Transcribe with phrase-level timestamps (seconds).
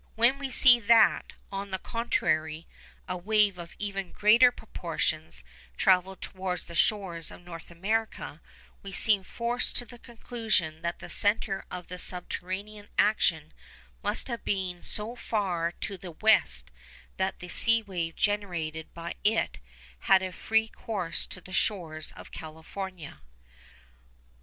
[0.15, 2.65] When we see that, on the contrary,
[3.07, 5.43] a wave of even greater proportions
[5.77, 8.41] travelled towards the shores of North America,
[8.81, 13.53] we seem forced to the conclusion that the centre of the subterranean action
[14.01, 16.71] must have been so far to the west
[17.17, 19.59] that the sea wave generated by it
[20.09, 23.21] had a free course to the shores of California.